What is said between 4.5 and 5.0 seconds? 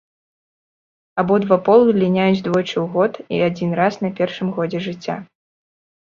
годзе